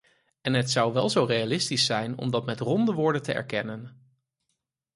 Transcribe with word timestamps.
En 0.41 0.53
het 0.53 0.69
zou 0.71 0.93
wel 0.93 1.09
zo 1.09 1.23
realistisch 1.23 1.85
zijn 1.85 2.17
om 2.17 2.31
dat 2.31 2.45
met 2.45 2.59
ronde 2.59 2.93
woorden 2.93 3.21
te 3.23 3.33
erkennen. 3.33 4.11